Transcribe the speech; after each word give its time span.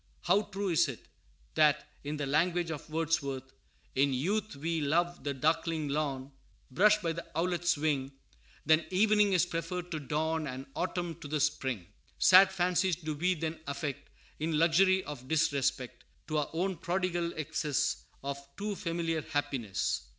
How 0.23 0.41
true 0.41 0.69
is 0.69 0.87
it, 0.87 1.07
that, 1.53 1.85
in 2.03 2.17
the 2.17 2.25
language 2.25 2.71
of 2.71 2.89
Wordsworth, 2.89 3.53
"In 3.93 4.15
youth 4.15 4.55
we 4.55 4.81
love 4.81 5.23
the 5.23 5.31
darkling 5.35 5.89
lawn, 5.89 6.31
Brushed 6.71 7.03
by 7.03 7.11
the 7.13 7.23
owlet's 7.37 7.77
wing; 7.77 8.11
Then 8.65 8.87
evening 8.89 9.33
is 9.33 9.45
preferred 9.45 9.91
to 9.91 9.99
dawn, 9.99 10.47
And 10.47 10.65
autumn 10.75 11.19
to 11.19 11.27
the 11.27 11.39
spring. 11.39 11.85
Sad 12.17 12.51
fancies 12.51 12.95
do 12.95 13.13
we 13.13 13.35
then 13.35 13.59
affect, 13.67 14.09
In 14.39 14.57
luxury 14.57 15.03
of 15.03 15.27
disrespect 15.27 16.03
To 16.29 16.39
our 16.39 16.49
own 16.51 16.77
prodigal 16.77 17.33
excess 17.35 18.03
Of 18.23 18.39
too 18.57 18.73
familiar 18.75 19.21
happiness." 19.21 20.09